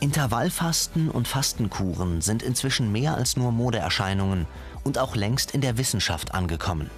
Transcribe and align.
Intervallfasten 0.00 1.10
und 1.10 1.26
Fastenkuren 1.26 2.20
sind 2.20 2.42
inzwischen 2.42 2.92
mehr 2.92 3.14
als 3.14 3.36
nur 3.36 3.50
Modeerscheinungen 3.50 4.46
und 4.84 4.98
auch 4.98 5.16
längst 5.16 5.52
in 5.52 5.62
der 5.62 5.78
Wissenschaft 5.78 6.34
angekommen. 6.34 6.90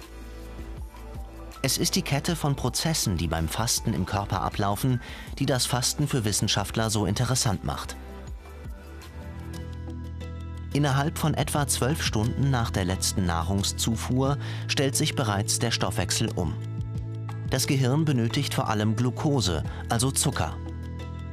Es 1.61 1.77
ist 1.77 1.95
die 1.95 2.01
Kette 2.01 2.35
von 2.35 2.55
Prozessen, 2.55 3.17
die 3.17 3.27
beim 3.27 3.47
Fasten 3.47 3.93
im 3.93 4.05
Körper 4.05 4.41
ablaufen, 4.41 5.01
die 5.39 5.45
das 5.45 5.65
Fasten 5.65 6.07
für 6.07 6.25
Wissenschaftler 6.25 6.89
so 6.89 7.05
interessant 7.05 7.63
macht. 7.63 7.95
Innerhalb 10.73 11.17
von 11.17 11.33
etwa 11.33 11.67
zwölf 11.67 12.03
Stunden 12.03 12.51
nach 12.51 12.69
der 12.69 12.85
letzten 12.85 13.25
Nahrungszufuhr 13.25 14.37
stellt 14.67 14.95
sich 14.95 15.15
bereits 15.15 15.59
der 15.59 15.71
Stoffwechsel 15.71 16.29
um. 16.35 16.53
Das 17.49 17.65
Gehirn 17.65 18.05
benötigt 18.05 18.53
vor 18.53 18.69
allem 18.69 18.95
Glucose, 18.95 19.63
also 19.89 20.11
Zucker. 20.11 20.55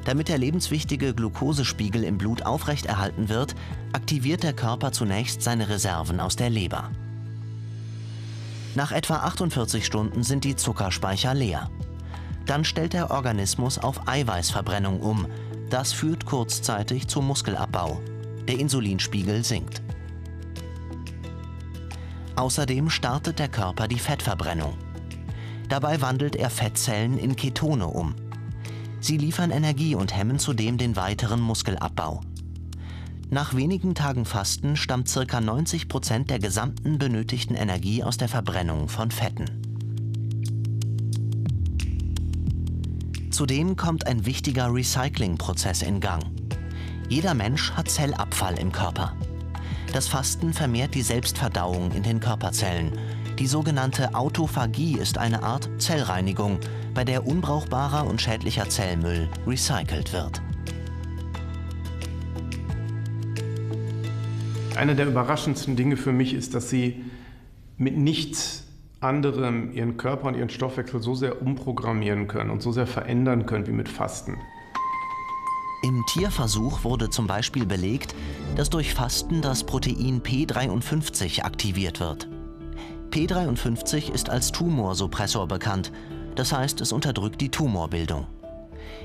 Damit 0.07 0.29
der 0.29 0.39
lebenswichtige 0.39 1.15
Glukosespiegel 1.15 2.05
im 2.05 2.17
Blut 2.17 2.47
aufrechterhalten 2.47 3.29
wird, 3.29 3.57
aktiviert 3.93 4.45
der 4.45 4.53
Körper 4.53 4.93
zunächst 4.93 5.43
seine 5.43 5.69
Reserven 5.69 6.21
aus 6.21 6.37
der 6.37 6.49
Leber. 6.49 6.93
Nach 8.77 8.93
etwa 8.93 9.17
48 9.17 9.85
Stunden 9.85 10.23
sind 10.23 10.45
die 10.45 10.55
Zuckerspeicher 10.55 11.35
leer. 11.35 11.69
Dann 12.45 12.65
stellt 12.65 12.93
der 12.93 13.11
Organismus 13.11 13.79
auf 13.79 14.07
Eiweißverbrennung 14.07 15.01
um. 15.01 15.27
Das 15.71 15.93
führt 15.93 16.25
kurzzeitig 16.25 17.09
zum 17.09 17.27
Muskelabbau. 17.27 18.01
Der 18.47 18.61
Insulinspiegel 18.61 19.43
sinkt. 19.43 19.83
Außerdem 22.37 22.91
startet 22.91 23.41
der 23.41 23.49
Körper 23.49 23.89
die 23.89 23.99
Fettverbrennung. 23.99 24.79
Dabei 25.69 26.01
wandelt 26.01 26.37
er 26.37 26.51
Fettzellen 26.51 27.19
in 27.19 27.35
Ketone 27.35 27.89
um. 27.89 28.15
Sie 29.01 29.19
liefern 29.19 29.51
Energie 29.51 29.95
und 29.95 30.15
hemmen 30.15 30.39
zudem 30.39 30.79
den 30.79 30.97
weiteren 30.97 31.41
Muskelabbau. 31.41 32.21
Nach 33.29 33.55
wenigen 33.55 33.95
Tagen 33.95 34.25
Fasten 34.25 34.77
stammt 34.77 35.13
ca. 35.13 35.41
90 35.41 35.89
Prozent 35.89 36.31
der 36.31 36.39
gesamten 36.39 36.99
benötigten 36.99 37.57
Energie 37.57 38.05
aus 38.05 38.17
der 38.17 38.29
Verbrennung 38.29 38.89
von 38.89 39.11
Fetten. 39.11 39.47
Zudem 43.31 43.77
kommt 43.77 44.07
ein 44.07 44.25
wichtiger 44.25 44.73
Recyclingprozess 44.73 45.83
in 45.83 46.01
Gang. 46.01 46.25
Jeder 47.09 47.35
Mensch 47.35 47.73
hat 47.73 47.91
Zellabfall 47.91 48.59
im 48.59 48.73
Körper. 48.73 49.15
Das 49.93 50.09
Fasten 50.09 50.53
vermehrt 50.53 50.95
die 50.95 51.03
Selbstverdauung 51.03 51.93
in 51.93 52.03
den 52.03 52.21
Körperzellen. 52.21 52.93
Die 53.39 53.47
sogenannte 53.47 54.15
Autophagie 54.15 54.99
ist 54.99 55.19
eine 55.19 55.43
Art 55.43 55.69
Zellreinigung, 55.79 56.59
bei 56.95 57.05
der 57.05 57.27
unbrauchbarer 57.27 58.07
und 58.07 58.21
schädlicher 58.21 58.69
Zellmüll 58.69 59.29
recycelt 59.47 60.13
wird. 60.13 60.43
Eine 64.77 64.95
der 64.95 65.07
überraschendsten 65.07 65.77
Dinge 65.77 65.97
für 65.97 66.13
mich 66.13 66.35
ist, 66.35 66.55
dass 66.55 66.69
sie 66.69 67.05
mit 67.79 67.97
nichts 67.97 68.65
anderem 69.01 69.73
ihren 69.73 69.97
Körper 69.97 70.29
und 70.29 70.35
ihren 70.37 70.51
Stoffwechsel 70.51 71.01
so 71.01 71.15
sehr 71.15 71.41
umprogrammieren 71.41 72.29
können 72.29 72.51
und 72.51 72.63
so 72.63 72.73
sehr 72.73 72.87
verändern 72.87 73.47
können 73.47 73.67
wie 73.67 73.73
mit 73.73 73.89
Fasten. 73.89 74.39
Im 75.87 76.05
Tierversuch 76.05 76.83
wurde 76.83 77.11
zum 77.11 77.29
Beispiel 77.29 77.65
belegt, 77.65 78.17
dass 78.57 78.71
durch 78.71 78.93
Fasten 78.93 79.41
das 79.41 79.63
Protein 79.63 80.21
P53 80.21 81.43
aktiviert 81.43 82.01
wird. 82.01 82.29
P53 83.13 84.13
ist 84.13 84.29
als 84.29 84.51
Tumorsuppressor 84.51 85.47
bekannt, 85.47 85.93
das 86.35 86.53
heißt, 86.53 86.81
es 86.81 86.91
unterdrückt 86.91 87.41
die 87.41 87.51
Tumorbildung. 87.51 88.27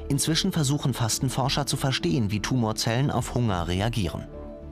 Inzwischen 0.09 0.51
versuchen 0.51 0.95
Fastenforscher 0.95 1.67
zu 1.67 1.77
verstehen, 1.77 2.31
wie 2.31 2.39
Tumorzellen 2.39 3.11
auf 3.11 3.35
Hunger 3.35 3.67
reagieren. 3.67 4.23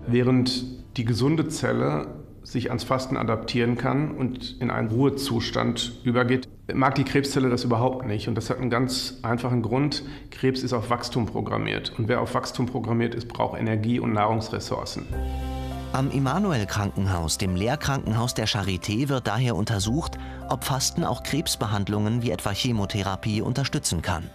Während 0.08 0.66
die 0.98 1.06
gesunde 1.06 1.48
Zelle 1.50 2.08
sich 2.52 2.70
ans 2.70 2.84
Fasten 2.84 3.16
adaptieren 3.16 3.78
kann 3.78 4.12
und 4.12 4.60
in 4.60 4.72
einen 4.72 4.90
Ruhezustand 4.90 6.00
übergeht, 6.04 6.48
mag 6.74 6.96
die 6.96 7.04
Krebszelle 7.04 7.50
das 7.50 7.64
überhaupt 7.64 8.06
nicht. 8.06 8.28
Und 8.28 8.36
das 8.36 8.50
hat 8.50 8.58
einen 8.58 8.70
ganz 8.70 9.20
einfachen 9.22 9.62
Grund. 9.62 10.04
Krebs 10.32 10.64
ist 10.64 10.74
auf 10.74 10.90
Wachstum 10.90 11.28
programmiert. 11.28 11.94
Und 11.98 12.08
wer 12.08 12.22
auf 12.22 12.34
Wachstum 12.34 12.66
programmiert 12.66 13.14
ist, 13.14 13.28
braucht 13.28 13.60
Energie 13.60 14.00
und 14.00 14.14
Nahrungsressourcen. 14.14 15.06
Am 15.92 16.12
Immanuel 16.12 16.66
Krankenhaus, 16.66 17.38
dem 17.38 17.56
Lehrkrankenhaus 17.56 18.36
der 18.36 18.48
Charité, 18.48 19.10
wird 19.10 19.28
daher 19.28 19.56
untersucht, 19.56 20.18
ob 20.48 20.64
Fasten 20.64 21.04
auch 21.04 21.24
Krebsbehandlungen 21.24 22.22
wie 22.22 22.32
etwa 22.32 22.52
Chemotherapie 22.52 23.42
unterstützen 23.42 24.02
kann. 24.02 24.30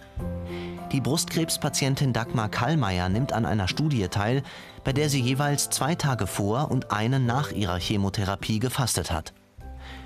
Die 0.95 1.01
Brustkrebspatientin 1.01 2.13
Dagmar 2.13 2.47
Kallmeier 2.47 3.09
nimmt 3.09 3.33
an 3.33 3.45
einer 3.45 3.67
Studie 3.67 4.07
teil, 4.07 4.43
bei 4.85 4.93
der 4.93 5.09
sie 5.09 5.19
jeweils 5.19 5.69
zwei 5.69 5.93
Tage 5.93 6.25
vor 6.25 6.71
und 6.71 6.89
einen 6.93 7.25
nach 7.25 7.51
ihrer 7.51 7.77
Chemotherapie 7.77 8.59
gefastet 8.59 9.11
hat. 9.11 9.33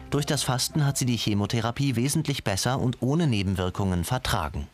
Durch 0.09 0.25
das 0.25 0.41
Fasten 0.41 0.88
hat 0.88 0.97
sie 0.97 1.05
die 1.05 1.16
Chemotherapie 1.16 1.95
wesentlich 1.95 2.44
besser 2.44 2.79
und 2.79 3.03
ohne 3.03 3.28
Nebenwirkungen 3.28 4.03
vertragen. 4.03 4.67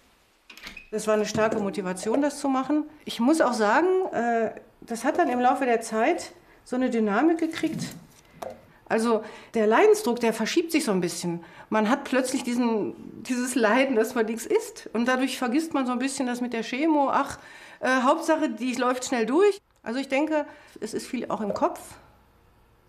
Das 0.90 1.06
war 1.06 1.16
eine 1.16 1.26
starke 1.26 1.60
Motivation, 1.60 2.22
das 2.22 2.40
zu 2.40 2.48
machen. 2.48 2.86
Ich 3.04 3.20
muss 3.20 3.42
auch 3.42 3.52
sagen, 3.52 3.88
äh, 4.14 4.52
das 4.80 5.04
hat 5.04 5.18
dann 5.18 5.28
im 5.28 5.42
Laufe 5.42 5.66
der 5.66 5.82
Zeit 5.82 6.32
so 6.64 6.78
eine 6.78 6.90
Dynamik 6.90 7.40
gekriegt. 7.40 7.88
Also 8.88 9.24
der 9.56 9.66
Leidensdruck, 9.68 10.20
der 10.20 10.34
verschiebt 10.34 10.72
sich 10.72 10.86
so 10.86 10.92
ein 10.92 11.02
bisschen. 11.02 11.44
Man 11.70 11.90
hat 11.90 12.04
plötzlich 12.04 12.44
diesen, 12.44 13.24
dieses 13.24 13.56
Leiden, 13.56 13.96
dass 13.96 14.14
man 14.14 14.26
nichts 14.28 14.46
isst. 14.46 14.90
Und 14.94 15.08
dadurch 15.08 15.38
vergisst 15.38 15.74
man 15.74 15.86
so 15.86 15.92
ein 15.92 16.00
bisschen 16.00 16.28
das 16.28 16.42
mit 16.42 16.54
der 16.54 16.64
Chemo. 16.64 17.10
Ach, 17.10 17.40
äh, 17.80 18.02
Hauptsache, 18.04 18.50
die 18.50 18.74
läuft 18.76 19.06
schnell 19.06 19.26
durch. 19.26 19.60
Also 19.82 20.00
ich 20.00 20.08
denke, 20.08 20.46
es 20.80 20.94
ist 20.94 21.08
viel 21.08 21.30
auch 21.30 21.42
im 21.42 21.54
Kopf. 21.54 21.80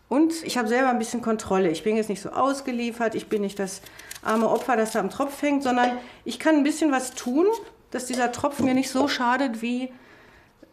Und 0.08 0.44
ich 0.44 0.56
habe 0.56 0.68
selber 0.68 0.90
ein 0.90 0.98
bisschen 0.98 1.20
Kontrolle. 1.20 1.70
Ich 1.70 1.82
bin 1.82 1.96
jetzt 1.96 2.08
nicht 2.08 2.22
so 2.22 2.30
ausgeliefert, 2.30 3.14
ich 3.14 3.28
bin 3.28 3.42
nicht 3.42 3.58
das 3.58 3.82
arme 4.22 4.48
Opfer, 4.48 4.76
das 4.76 4.92
da 4.92 5.00
am 5.00 5.10
Tropf 5.10 5.42
hängt, 5.42 5.62
sondern 5.62 5.98
ich 6.24 6.38
kann 6.38 6.56
ein 6.56 6.62
bisschen 6.62 6.92
was 6.92 7.14
tun, 7.14 7.46
dass 7.90 8.06
dieser 8.06 8.30
Tropf 8.30 8.60
mir 8.60 8.74
nicht 8.74 8.90
so 8.90 9.08
schadet, 9.08 9.62
wie, 9.62 9.92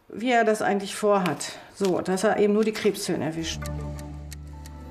wie 0.08 0.30
er 0.30 0.44
das 0.44 0.62
eigentlich 0.62 0.94
vorhat. 0.94 1.58
So, 1.74 2.00
dass 2.00 2.22
er 2.22 2.38
eben 2.38 2.52
nur 2.52 2.64
die 2.64 2.72
Krebszellen 2.72 3.22
erwischt. 3.22 3.60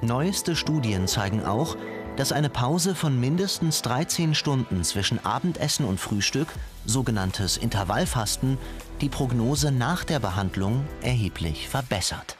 Neueste 0.03 0.58
Studien 0.58 1.08
zeigen 1.08 1.46
auch, 1.46 1.78
dass 2.18 2.34
eine 2.34 2.50
Pause 2.50 2.94
von 2.94 3.19
mindestens 3.19 3.81
13 3.84 4.36
Stunden 4.36 4.84
zwischen 4.84 5.24
Abendessen 5.25 5.86
und 5.86 5.97
Frühstück, 5.97 6.50
sogenanntes 6.86 7.56
Intervallfasten, 7.56 8.58
die 9.00 9.08
Prognose 9.08 9.72
nach 9.72 10.03
der 10.03 10.19
Behandlung 10.19 10.84
erheblich 11.02 11.69
verbessert. 11.69 12.38